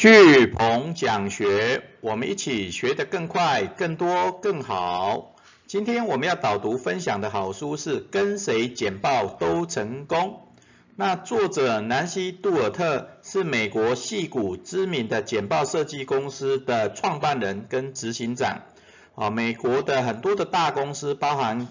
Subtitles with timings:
[0.00, 5.34] 巨鹏讲学，我们一起学得更快、更多、更好。
[5.66, 10.40] 今天我们要导读分享的好书是《跟谁简报都成功》。
[10.96, 18.62] 那作者南希·杜尔特是美国戏谷知名的简报设计公司的创办人跟执行长。
[19.14, 21.68] 啊，美国的很多的大公司，包含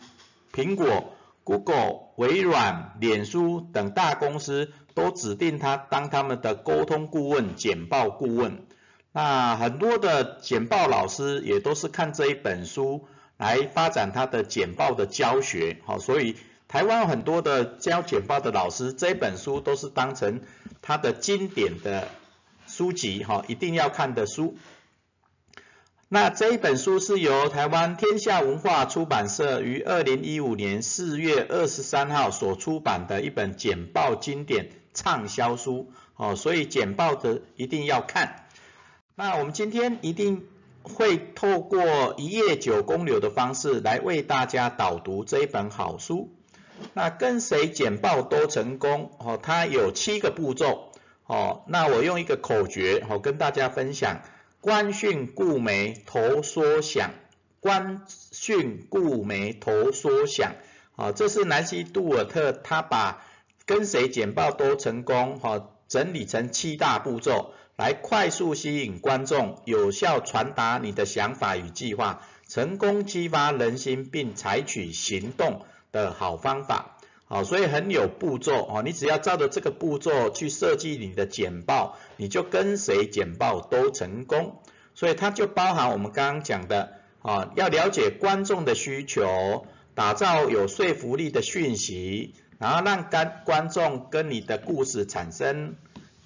[0.54, 4.72] 苹果、Google、微软、脸书等大公司。
[4.94, 8.66] 都指定他当他们的沟通顾问、简报顾问。
[9.12, 15.78] 那很多的简报老师也都是看这一本书来发展他的简报的教学。
[15.86, 16.36] 好，所以
[16.68, 20.42] 台湾很多的教简报的老师，这本书都是当成
[20.82, 22.08] 他的经典的
[22.68, 24.56] 书籍，哈，一定要看的书。
[26.10, 34.72] 那这一本书是由台湾天下文化出版社于二零一五年四月二十三号所出版的一本简报经典。
[34.92, 38.48] 畅销书哦，所以简报的一定要看。
[39.16, 40.48] 那我们今天一定
[40.82, 46.34] 会透过一页九公流的方式来为大家导读这一本好书。
[46.94, 50.90] 那跟谁简报都成功哦，它有七个步骤
[51.28, 51.62] 哦。
[51.68, 54.22] 那我用一个口诀哦跟大家分享：
[54.62, 57.12] 官讯顾眉头缩响，
[57.60, 60.56] 官讯顾眉头缩响。
[60.96, 63.26] 啊，这是南希杜尔特他把。
[63.66, 76.98] 跟谁简报都成功，哈，整理成七大步骤，来快速吸引观众，有效传达你的想法与计划，成功激发人心并采取行动的好方法，
[77.30, 84.62] 好，所以很有步骤，哦，你只要照着这个步骤去设计你的简报，你就跟谁简报都成功，
[84.96, 92.34] 所以它就包含我们刚刚讲的，啊，要了解观众的需求，打造有说服力的讯息。
[92.58, 95.76] 然后让观观众跟你的故事产生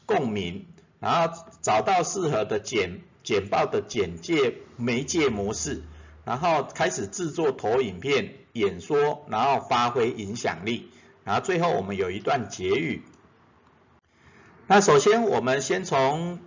[0.07, 0.65] 共鸣，
[0.99, 1.31] 然后
[1.61, 5.83] 找到适合的简简报的简介媒介模式，
[6.25, 10.89] 然后开始制作投影片演说，然后发挥影响力，
[11.23, 13.03] 然后最后我们有一段结语。
[14.67, 16.39] 那首先我们先从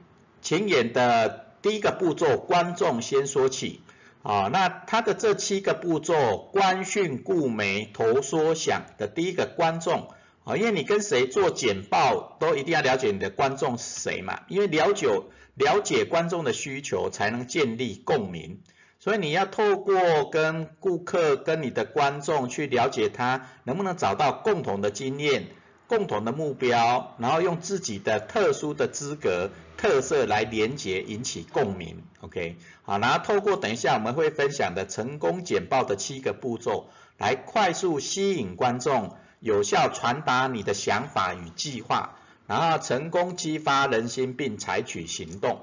[0.43, 3.81] 前言的第一个步骤观众先说起。
[4.23, 10.09] 啊，那他的这七个步骤，观讯顾眉头说想的第一个观众，
[10.43, 15.07] 啊，因为你跟谁做简报，都一定要了解你的观众是谁嘛，因为了解
[15.55, 18.59] 了解观众的需求，才能建立共鸣，
[19.07, 25.47] 所以你要透过跟顾客、跟你的观众去了解他，能不能找到共同的经验。
[25.87, 32.03] 共同的目标，然后用自己的特殊的资格特色来连接，引起共鸣。
[32.23, 42.17] OK，好，然后透过等一下我们会分享的成功简报的七个步骤，来快速吸引观众，有效传达你的想法与计划，
[42.49, 45.61] 然后成功激发人心并采取行动。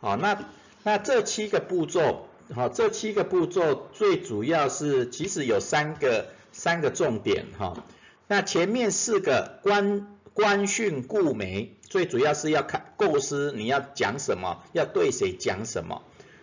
[0.00, 0.38] 好，那
[0.84, 7.84] 那这七个步骤，好，这七个步骤最主要是其实有三个三个重点哈。
[8.28, 16.02] 那前面四个官官讯顾媒，最主要是要看构思你要讲什么，要对谁讲什么，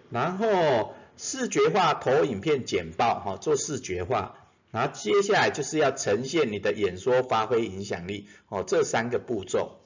[0.09, 4.35] 然后视觉化投影片简报哈，做视觉化，
[4.71, 9.79] 然后接下来就是要呈现你的演说，发挥影响力哦，这三个步骤。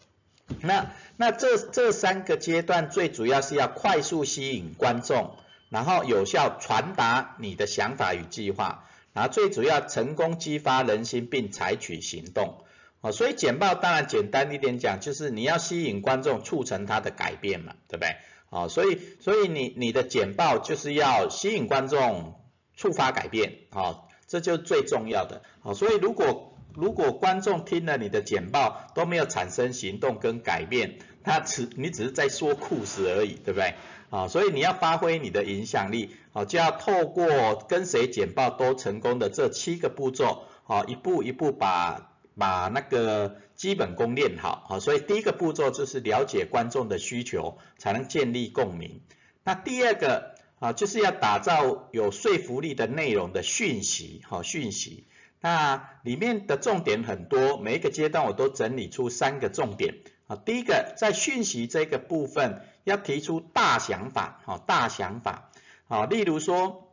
[0.62, 5.36] 那那这这三个阶段最主要是要快速吸引观众，
[5.70, 8.84] 然后有效传达你的想法与计划。
[9.14, 12.60] 然后，最主要成功激发人心并采取行动，
[13.02, 18.16] 哦，所以简报当然简单一点讲，就是你要吸引观众，促成他的改变嘛，对不对？
[18.52, 22.40] 哦，所以所以你你的简报就是要吸引观众，
[22.76, 33.74] 触发改变，哦，这就最重要的，哦，所以如果如果观众听了你的简报都没有产生行动跟改变，他只你只是在说故事而已，对不对？
[34.10, 49.02] 啊，所以你要发挥你的影响力，啊，就要透过跟谁简报都成功的这七个步骤，啊，一步一步把把那个基本功练好，啊，所以第一个步骤就是了解观众的需求，才能建立共鸣。
[49.44, 55.06] 那第二个啊，就是要打造有说服力的内容的讯息，好讯息。
[55.40, 59.96] 那里面的重点很多，每一个阶段我都整理出三个重点。
[60.28, 62.62] 啊，第一个在讯息这个部分。
[62.88, 65.52] 要提出大想法，哈大想法，
[65.90, 66.88] 好，例如说，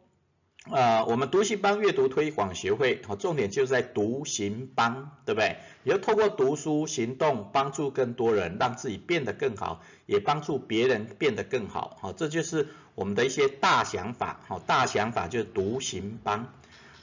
[0.68, 5.58] 呃，我们读行帮阅读推广协会，好，重点就是在读行帮，对不对？
[5.84, 16.52] 也要透过读书行动，帮助更多人，让自己变得更好，也帮助别人变得更好，好，这就是我们的一些大想法，好，大想法就是读行帮。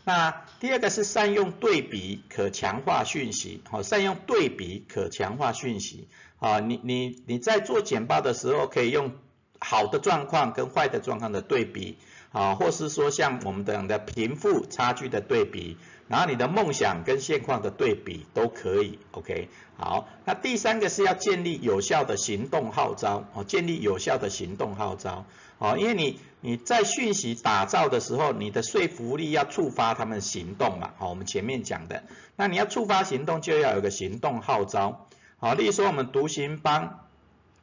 [0.03, 6.07] 那第二个是善用对比可强化讯息，好，善用对比可强化讯息，
[6.39, 9.13] 啊，你你你在做简报的时候可以用
[9.59, 11.97] 好的状况跟坏的状况的对比，
[12.31, 15.77] 啊，或是说像我们等的贫富差距的对比。
[16.07, 25.25] 然后你的梦想跟现况的对比都可以，OK，好，那第三个是要建立有效的行动号召，哦，建立有效的行动号召，
[25.61, 32.03] 哦，因为你你在讯息打造的时候，你的说服力要触发他们行动嘛，好，我们前面讲的，
[32.35, 37.01] 那你要触发行动就要有个行动号召，好，例如说我们独行帮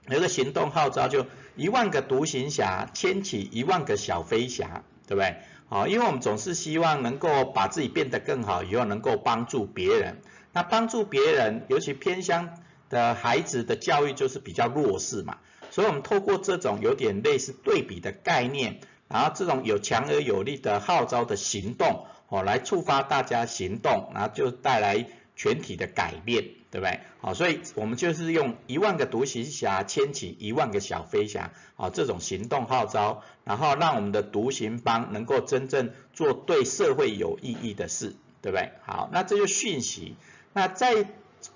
[0.09, 5.39] 有个行动号召，就一万个独行侠牵起一万个小飞侠，对不对？
[5.69, 10.23] 好，因为我们总是希望能够把自己变得更好，以后能够帮助别人。
[10.53, 12.49] 那帮助别人，尤其偏乡
[12.89, 15.39] 的孩子的教育就是比较弱势嘛，
[15.70, 25.06] 所以我们透过这种有点类似对比的概念，然后这种有强而有力的号召的行动，哦，来触发大家行动，然后就带来。
[25.41, 26.43] 全体的改变，
[26.73, 26.99] 对不对？
[27.20, 38.73] 好，所以我们就是用一万个独行侠牵起一万个小飞侠，啊，这种行动号召，然后让我们的独行帮能够真正做对社会有意义的事，对不对？
[38.85, 40.17] 好，那这就讯息。
[40.53, 41.06] 那在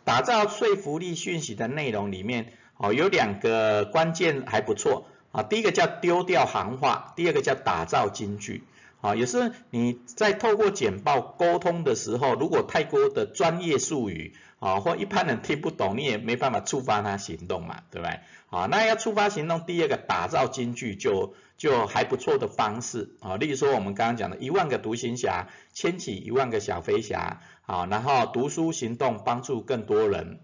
[0.04, 8.64] 打造说服力讯息的内容里面，哦，有两个关键还不错，啊，第一个叫丢掉行话，第二个叫打造金句。
[9.00, 18.20] 啊，也是你在透过简报沟通的时候，如果太多的专业术语啊，或一般人听不懂，你也没办法触发他行动嘛，对不对？
[18.50, 30.38] 啊，那要触发行动，第二个打造金句就就还不错的方式啊，例如说我们刚刚讲的一万个独行侠牵起一万个小飞侠，好，然后读书行动帮助更多人，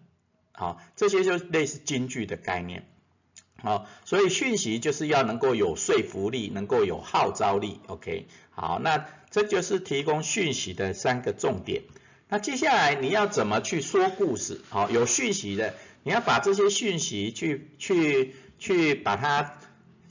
[0.59, 2.85] 好，这些就类似京剧的概念。
[3.63, 8.27] 好，所以讯息就是要能够有说服力，能够有号召力，OK？
[8.51, 11.85] 好，那这就是提供讯息的三个重点。
[12.29, 14.61] 那接下来你要怎么去说故事？
[14.69, 19.59] 好，有讯息的，你要把这些讯息去去去把它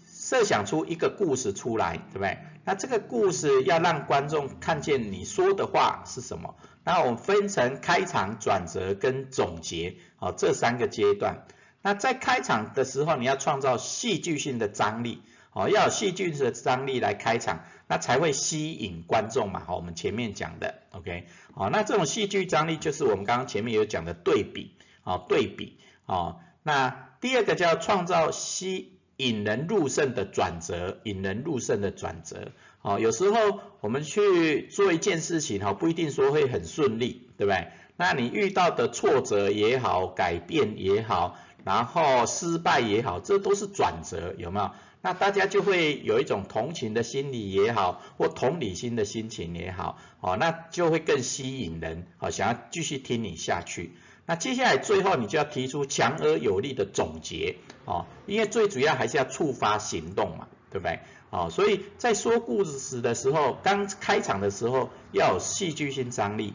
[0.10, 2.38] 设想出一个故事出来，对不对？
[2.68, 6.58] 那这个故事要让观众看见你说的话是什么。
[6.84, 11.48] 那我们分成开场、转折跟总结，好，这三个阶段。
[11.82, 15.22] 那在开场的时候，你要创造戏剧性的张力，
[15.54, 19.64] 哦，要有戏剧性的张力来开场，那才会吸引观众嘛。
[19.66, 21.26] 好，我们前面讲的，OK，
[21.56, 24.76] 好，那这种戏剧张力就是我们刚刚前面有讲的对比，
[25.06, 37.68] 啊，对比，啊，那第二个叫创造吸引人入胜的转折，引人入胜的转折，哦，有时候我们去做一件事情，哈，不一定说会很顺利，对不对？
[37.98, 41.38] 那你遇到的挫折也好，改变也好。
[41.66, 44.72] 然后失败也好，这都是转折，有没有？
[45.02, 53.92] 那大家就会有一种同情的心理也好，或同理心的心情也好，哦，那就会更吸引人，哦，想要继续听你下去。
[54.28, 61.00] 那接下来最后你就要提出强而有力的总结，哦，因为最主要还是要触发行动嘛，对不对？
[61.32, 66.54] 哦，所以在说故事的时候，刚开场的时候要有戏剧性张力，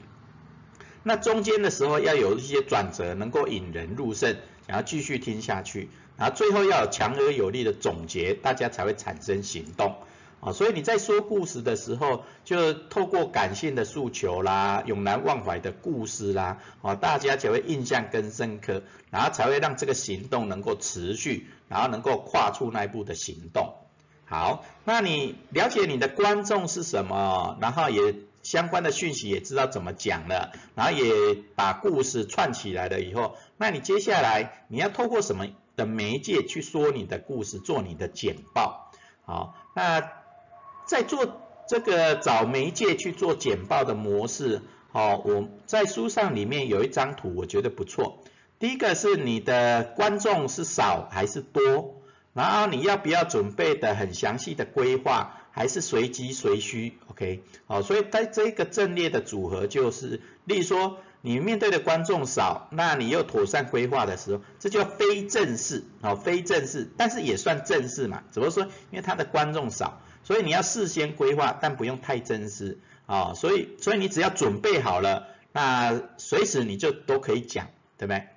[1.02, 4.36] 那中间的时候要有一些转折，能够引人入胜。
[4.68, 9.96] 然后继续听下去，然后最后要有强而有力的总结，大家才会产生行动
[10.42, 10.52] 啊。
[10.52, 23.72] 所以你在说故事的时候，就透过感性的诉求啦，永难忘怀的故事啦，啊，大家才会印象更深刻，然后才会让这个行动能够持续，然后能够跨出那一步的行动。
[24.26, 28.14] 好，那你了解你的观众是什么，然后也。
[28.42, 35.46] 相关的讯息也知道怎么讲了，然后也把故事串起来了以后，那你接下来你要透过什么
[35.76, 38.90] 的媒介去说你的故事，做你的简报？
[39.24, 40.10] 好，那
[40.92, 48.22] 在做这个找媒介去做简报的模式，好，我在书上里面有一张图，我觉得不错。
[48.58, 52.02] 第一个是你的观众是少还是多，
[52.34, 55.38] 然后你要不要准备的很详细的规划？
[55.50, 68.64] 还是随机随需，OK，好，所以在这个阵列的组合就是，例如说你面对的观众少，那你又妥善规划的时候，这叫非正式，好，非正式，但是也算正式嘛，怎么说？
[68.90, 78.28] 因为他的观众少，所以你要事先规划，但不用太真实，啊，所以所以你只要准备好了，那随时你就都可以讲，对不对？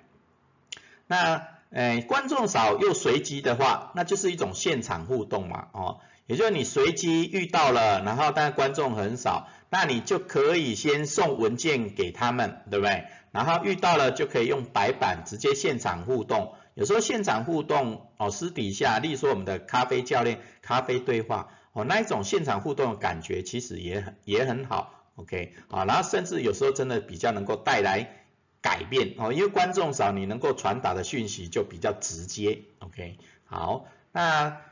[1.06, 6.00] 那，诶，观众少又随机的话，那就是一种现场互动嘛，哦。
[6.26, 13.04] 也就是你随机遇到了，然后但观众很少，那你就可以先送文件给他们，对不对？
[13.30, 16.54] 然后遇到了就可以用白板直接现场互动。
[16.74, 28.24] 有时候现场互动哦，私底下，例如说我们的咖啡教练咖啡对话哦，那一种现场互动的感觉其实也很也很好，，OK，好，然后甚至有时候真的比较能够带来
[28.62, 34.62] 改变哦，因为观众少，你能够传达的讯息就比较直接，OK，好，那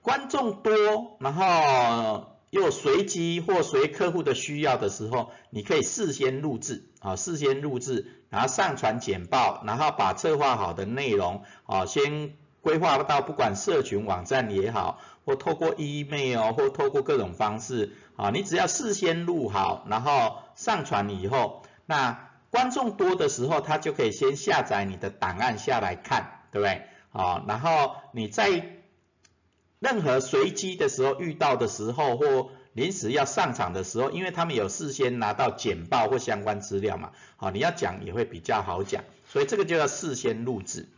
[0.00, 12.38] 观众多，然后又随机或随客户的需要的时候，你可以事先录制啊，事先录制，然后上传简报，然后把策划好的内容啊先。
[12.64, 26.82] 规划到不管社群网站也好，或透过 email 或透过各种方式啊，你只要事先录好，然后上传以后，那观众多的时候，他就可以先下载你的档案下来看，对不对？
[27.12, 28.78] 啊，然后你在
[29.78, 40.88] 任何随机的时候遇到的时候，或临时要上场的时候，因为他们有事先拿到简报或相关资料嘛，好，你要讲也会比较好讲，所以这个就要事先录制。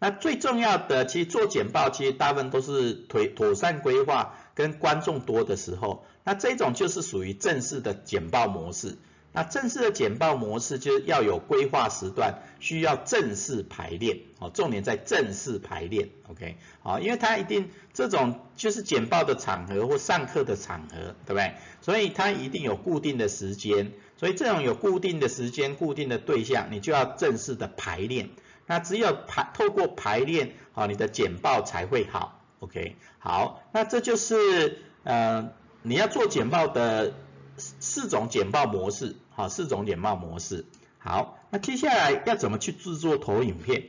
[0.00, 8.96] 那最重要的，其实做简报，其实大部分都是妥妥善规划跟观众多的时候，那这种就是属于正式的简报模式。
[9.32, 21.54] 那正式的简报模式就是要有规划时段，需要正式排练，哦，重点在正式排练，OK，好，因为它一定这种就是简报的场合或上课的场合，对不对？
[21.80, 28.30] 所以它一定有固定的时间，所以这种有固定的时间、固定的对象，你就要正式的排练。
[28.70, 35.50] 那只有排透过排练，啊，你的简报才会好，OK，好，那这就是呃
[35.82, 37.12] 你要做简报的
[37.56, 40.66] 四种简报模式，好，四种简报模式，
[40.98, 43.88] 好，那接下来要怎么去制作投影片？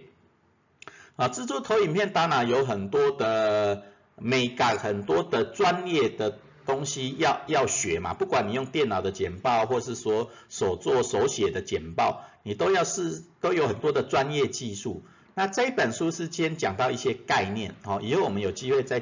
[1.15, 3.83] 啊，制作投影片当然有很多的
[4.15, 6.39] 美感，很多的专业的。
[6.65, 15.03] 东西要要学嘛，不管你用电脑的简报，或是说手做手写的简报，你都要是都有很多的专业技术。
[15.33, 19.01] 那这一本书是先讲到一些概念，哦，以后我们有机会再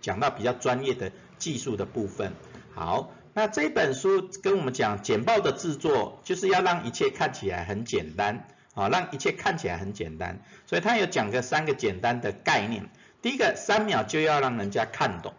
[0.00, 2.34] 讲到比较专业的技术的部分。
[2.74, 10.42] 好，那这本书跟我们讲简报的制作，就是要让一切看起来很简单，啊，让一切看起来很简单。
[10.66, 12.90] 所以他有讲个三个简单的概念，
[13.22, 15.32] 第一个三秒就要让人家看懂。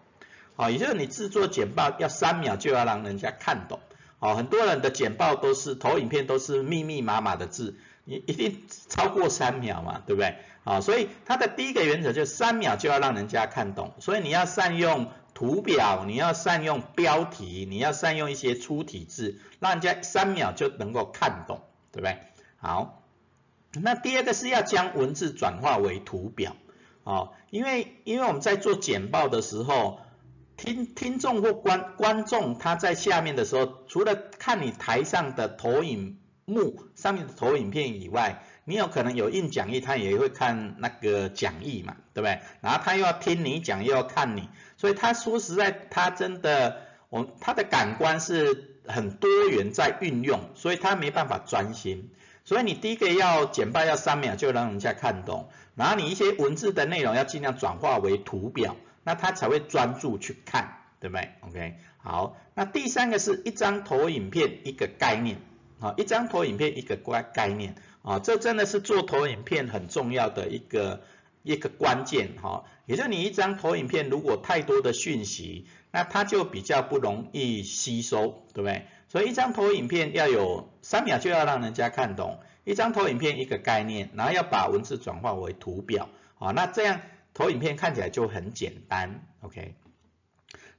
[0.55, 3.79] 好，也就是你制作简报要三秒就要让人家看懂。
[4.19, 10.37] 好，很多人的简报都是投影片都是密密麻麻的字，你一定超过三秒嘛，对不对？
[10.63, 22.19] 好，所以它的第一个原则就是三秒就要让人家看懂，所以你要善用图表，你要善用标题，你要善用一些粗体字，让人家三秒就能够看懂，对不对？
[22.57, 23.03] 好，
[23.73, 26.55] 那第二个是要将文字转化为图表。
[27.03, 29.99] 哦，因为因为我们在做简报的时候。
[30.63, 42.39] 听听众或观观众他在下面的时候，除了看你台上的投影幕上面的投影片以外，你有可能有印讲义，他也会看那个讲义嘛，对不对？
[42.61, 46.77] 然后他又要听你讲，又要看你，所以他说实在，他真的，
[47.09, 52.09] 我他的感官是很多元在运用，所以他没办法专心。
[52.45, 58.77] 所以你第一个要简报要三秒就让人家看懂，然后你一些文字的内容要尽量转化为图表。
[59.03, 65.37] 那他才会专注去看，对不对？OK，好，那第三个是一张投影片一个概念，
[65.79, 71.01] 啊，一张投影片一个关概念，啊，这真的是做投影片很重要的一个
[71.43, 78.87] 一个关键，哈，也就你一张投影片如果太多的讯息，那它就比较不容易吸收，对不对？
[79.09, 86.07] 所以一张投影片要有三秒就要让人家看懂，一张投影片一个概念，然后要把文字转化为图表，
[86.39, 87.01] 啊，那这样。
[87.33, 89.75] 投影片看起来就很简单，OK。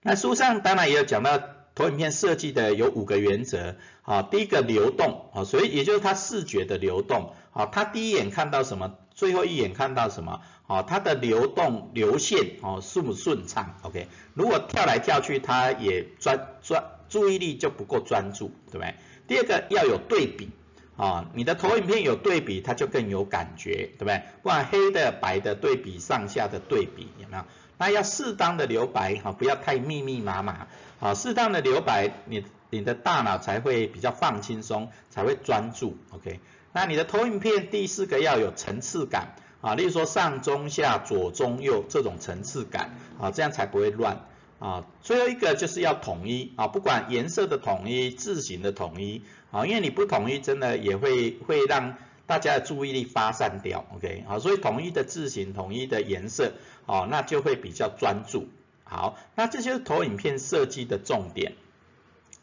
[0.02, 1.40] 那书上当然也有讲到
[1.75, 14.06] 投影片设计的有五个原则，好，第一个流动，好，所以也就是它视觉的流动，好，它第一眼看到什么，最后一眼看到什么，好，它的流动流线，哦，顺不顺畅，OK。
[14.34, 18.94] 如果跳来跳去，它也专专注意力就不够专注，对不对？
[19.26, 20.50] 第二个要有对比。
[20.96, 24.22] 啊，你的投影片有对比，它就更有感觉，对不对？
[24.42, 27.44] 不管黑的白的对比，上下的对比有没有？
[27.76, 30.68] 那要适当的留白，哈，不要太密密麻麻，
[31.00, 36.38] 好，适当的留白，你你的大脑才会比较放轻松，才会专注，OK？
[36.72, 44.20] 那你的投影片第四个要有层次感，啊，例如说上中下左中右这种层次感，啊，这样才不会乱，
[44.60, 49.24] 啊，最后一个就是要统一，啊，不管颜色的统一，字形的统一。
[49.54, 51.94] 好，因为你不统一，真的也会会让
[52.26, 56.54] 大家的注意力发散掉，OK，好，所以统一的字形、统一的颜色，
[56.87, 58.49] 哦，那就会比较专注。
[58.82, 61.52] 好，那这就是投影片设计的重点。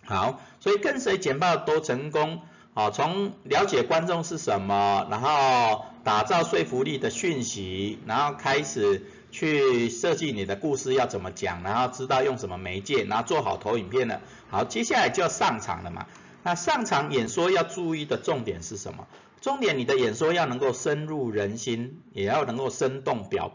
[0.05, 14.21] 好，所以跟谁简报都成功，好，从了解观众是什么，然后打造说服力的讯息，然后开始去设计你的故事要怎么讲，然后知道用什么媒介，然后做好投影片了。
[14.49, 16.07] 好，接下来就要上场了嘛。
[16.43, 19.07] 那上场演说要注意的重点是什么？
[19.41, 23.51] 重点你的演说要能够深入人心，也要能够生动表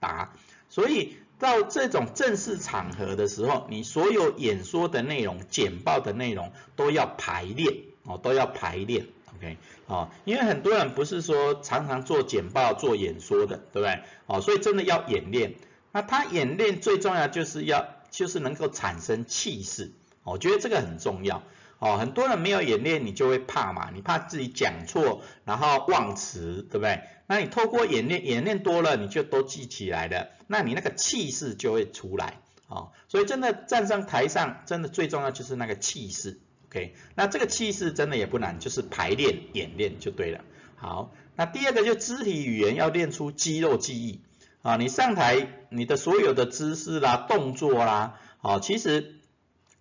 [0.00, 0.32] 达。
[0.68, 9.06] 所以到这种正式场合的时候，你所有演说的内容、简报的内容都要排练哦，都要排练。
[9.36, 14.00] OK，哦，因为很多人不是说常常做简报、做演说的，对不对？
[14.26, 15.54] 哦，所以真的要演练。
[15.92, 19.92] 那他演练最重要就是要就是能够产生气势，
[20.24, 21.42] 我觉得这个很重要。
[21.80, 27.02] 哦，很多人没有演练，你就会怕嘛，你怕自己讲错，然后忘词，对不对？
[27.28, 36.94] 那你透过演练，演练多了，你就都记起来了，那你那个气势就会出来，哦，所以真的站上台上，真的最重要就是那个气势，OK？
[37.14, 40.40] 那这个气势真的也不难，就是排练演练就对了。
[40.74, 44.22] 好，那第二个就肢体语言要练出肌肉记忆，
[44.62, 49.14] 啊，你上台你的所有的姿势啦、动作啦，哦，其实。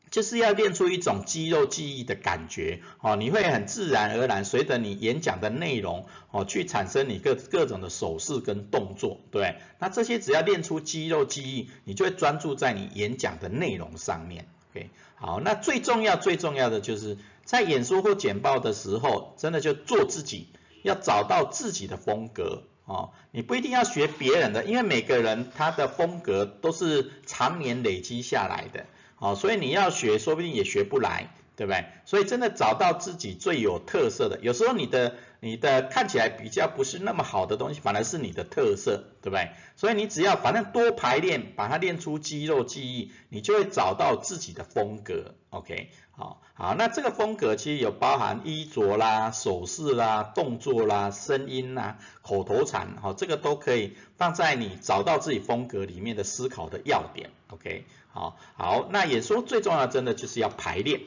[0.10, 20.48] 就是要练出一种肌肉记忆的感觉，哦，你会很自然而然随着你演讲的内容，哦，去产生你各各种的手势跟动作，对，那这些只要练出肌肉记忆，你就会专注在你演讲的内容上面，OK，好，那最重要最重要的就是在演说或简报的时候，真的就做自己，
[20.84, 28.86] 要找到自己的风格，哦，你不一定要学别人的，因为每个人他的风格都是常年累积下来的。
[29.20, 31.86] 好，所以你要学，说不定也学不来，对不对？
[32.06, 39.50] 所以真的找到自己最有特色的，有时候你的你的看起来比较不是那么好的东西，反而是你的特色，对不对？
[39.76, 45.34] 所以你只要反正多排练，把它练出肌肉记忆，你就会找到自己的风格。
[45.50, 57.32] OK，好，好，那这个风格其实有包含衣着啦、手势啦、动作啦、声音啦、口头禅，好，这个都可以放在你找到自己风格里面的思考的要点。
[57.48, 57.84] OK。
[58.18, 61.02] 好，好，那演说最重要真的就是要排练。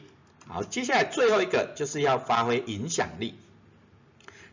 [0.46, 3.34] 好，接下来最后一个就是要发挥影响力。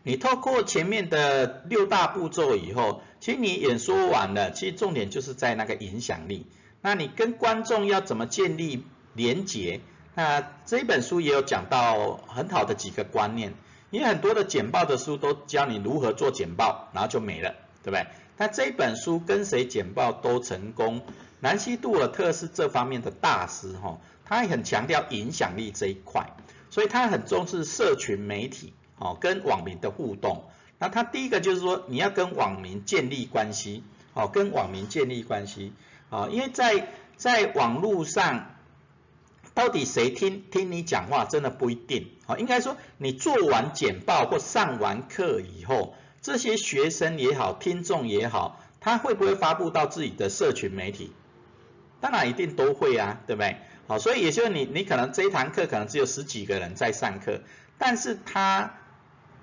[0.02, 6.46] 你透过前面的六大步骤以后，其实你演说完了，其实重点就是在那个影响力。
[6.80, 9.80] 那你跟观众要怎么建立连结？
[10.16, 13.54] 那这本书也有讲到很好的几个观念，
[13.90, 18.06] 因为很多的简报的书都教你如何做简报，然后就没了，对不对？
[18.36, 21.02] 那这本书跟谁简报都成功。
[21.40, 26.30] 南希·杜尔特是这方面的大师哈，他也很强调影响力这一块，
[26.70, 30.44] 所以他很重视社群媒体哦跟网民的互动。
[30.80, 33.82] 那他第一个就是说，你要跟网民建立关系
[34.14, 35.72] 哦，跟网民建立关系
[36.10, 38.54] 啊，因为在在网络上，
[39.54, 42.36] 到底谁听听你讲话，真的不一定啊。
[42.36, 51.12] 应该说，你做完简报或上完课以后，这些学生也好，听众也好，他会不会发布到自己的社群媒体？
[52.00, 53.56] 当然一定都会啊，对不对？
[53.86, 57.40] 好，所以也就是你，你可能这一堂课可能只有十几个人在上课，
[57.78, 58.74] 但是他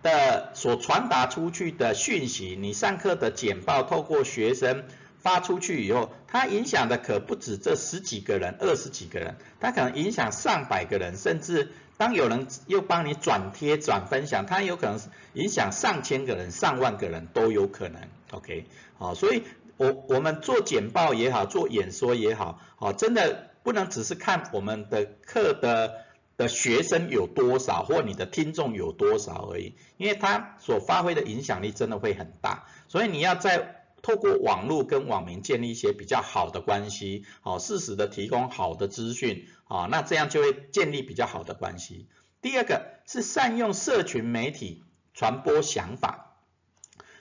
[0.03, 4.83] 的所传达出去的讯息，你上课的简报透过学生
[5.17, 14.99] 发出去以后，它影响的可不止这十几个人、二十几个人，它可能影响上百个人，甚至当有人又帮你转贴、转分享，它有可能
[15.33, 17.99] 影响上千个人、上万个人都有可能。
[18.29, 18.67] OK，
[18.99, 19.41] 好，所以。
[19.77, 26.05] 我我们做简报也好，做演说也好，哦，真的不能只是看我们的课的
[26.37, 42.07] 的学生有多少，或你的听众有多少而已，因为他所发挥的影响力真的会很大，所以你要在透过网络跟网民建立一些比较好的关系，哦，适时的提供好的资讯，啊，那这样就会建立比较好的关系。
[42.41, 44.83] 第二个是善用社群媒体
[45.13, 46.37] 传播想法，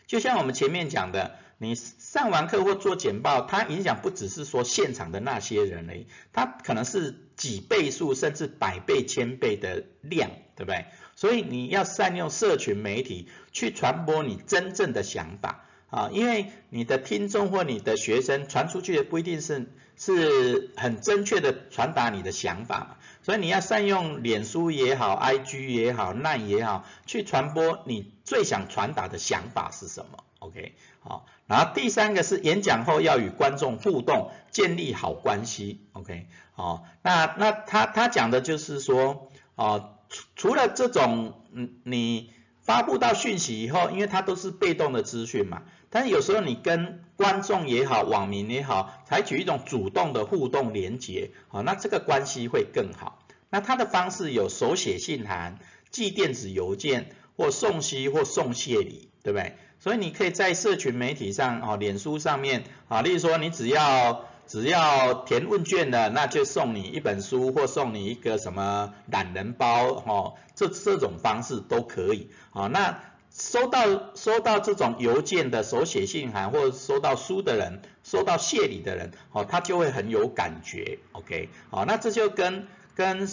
[0.07, 1.39] 就像我们前面讲的。
[1.65, 10.85] 你上完课或做简报，它影响不只是说现场的那些人而已，它可能是几倍数甚至百倍、千倍的量，对不对？
[11.17, 30.75] 所以你要善用社群媒体去传播你真正的想法啊，因为你的听众或你的学生传出去的不一定是是很正确的传达你的想法嘛，所以你要善用脸书也好、IG 也好、Line 也好，去传播你最想传达的想法是什么？OK。
[31.07, 42.31] 好，然后第三个是演讲后要与观众互动，建立好关系，OK，好，那那他他讲的就是说，哦，除除了这种，嗯，你
[42.61, 53.19] 发布到讯息以后，因为它都是被动的资讯嘛，但是有时候你跟观众也好，网民也好，采取一种主动的互动连接，好，那这个关系会更好。
[53.51, 55.59] 那他的方式有手写信函、
[55.91, 59.57] 寄电子邮件或送息或送谢礼，对不对？
[59.85, 72.67] 所以你可以在社群媒体上哦，脸书上面啊，例如说你只要只要填问卷的，那就送你一本书或送你一个什么懒人包哦，这这种方式都可以啊。
[72.69, 72.99] 那
[73.31, 83.29] 收到收到这种邮件的手写信函，或收到书的人，收到谢礼的人，哦，他就会很有感觉，OK，好，那这就跟跟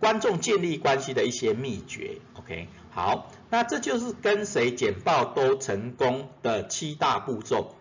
[0.00, 2.66] 观众建立关系的一些秘诀，OK，
[2.98, 7.76] 好，那这就是跟谁简报都成功的七大步骤。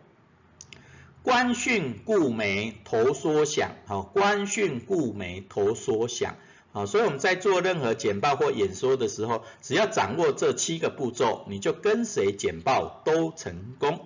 [1.24, 6.36] 官讯顾眉头缩想，好，观讯顾眉头缩想。
[6.72, 14.06] 啊，所以我们在做任何简报或演说的时候，只要掌握这七个步骤，你就跟谁简报都成功。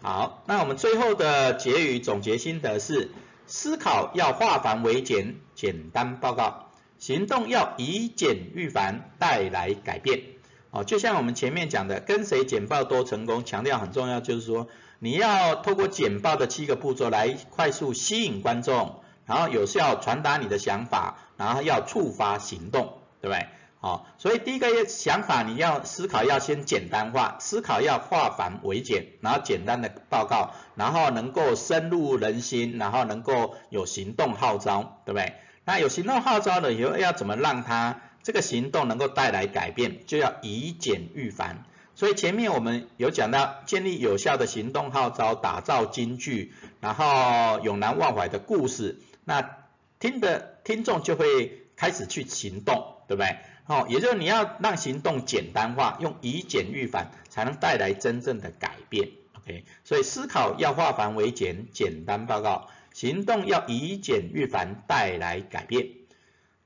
[0.00, 3.10] 好，那我们最后的结语总结心得是：
[3.46, 6.71] 思考要化繁为简，简单报告；
[7.02, 10.22] 行动要以简驭繁，带来改变。
[10.70, 14.68] 哦，就像我们前面讲的，跟谁简报都成功，强调很重要，就是说
[15.00, 19.00] 你要透过简报的七个步骤来快速吸引观众。
[19.26, 23.48] 然后有效传达你的想法，然后要触发行动，对不对？
[23.80, 35.34] 好，所以第一个想法你要思考，要先简单化，思考要化繁为简，然后简单的报告，然后能够深入人心，然后能够有行动号召，对不对？
[35.64, 40.04] 那有行动号召了以后，要怎么让它这个行动能够带来改变？
[40.06, 41.64] 就要以简驭繁。
[41.94, 49.00] 所以前面我们有讲到建立有效的行动号召，打造金句，然后永难忘怀的故事。
[49.24, 49.58] 那
[50.00, 53.36] 听的听众就会开始去行动，对不对？
[53.66, 59.10] 哦，也就是你要让行动简单化，用以简驭繁，才能带来真正的改变。
[59.34, 65.88] OK，所以思考要化繁为简，简单报告；行动要以简驭繁，带来改变。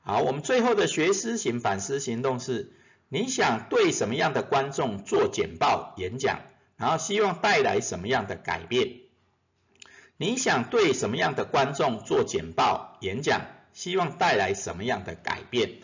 [0.00, 2.72] 好，我们最后的学思行反思行动是：
[3.08, 6.40] 你想对什么样的观众做简报演讲，
[6.76, 9.00] 然后希望带来什么样的改变？
[10.16, 13.42] 你想对什么样的观众做简报演讲？
[13.72, 15.74] 希望带来什么样的改变？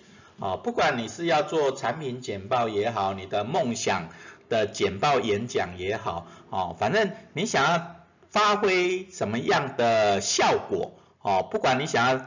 [0.40, 4.08] 啊，不管你是要做产品简报也好，你的梦想
[4.48, 7.96] 的简报演讲也好，哦，反正你想要
[8.32, 10.94] 发挥什么样的效果？
[11.20, 12.26] 哦，不管你想要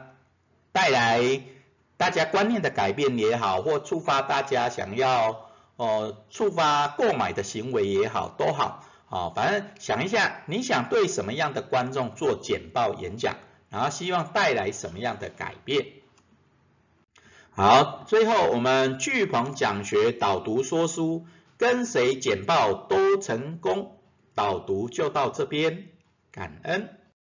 [0.72, 1.42] 带来
[1.98, 8.86] 大家观念的改变也好，或触发大家想要哦触发购买的行为也好，都好。
[9.08, 13.36] 好，反正想一下，你想对什么样的观众做简报演讲，
[13.70, 15.88] 然后希望带来什么样的改变？
[17.52, 21.26] 好，最后我们巨鹏讲学导读说书，
[21.58, 23.98] 跟谁简报都成功，
[24.34, 25.88] 导读就到这边，
[26.36, 27.05] 感恩。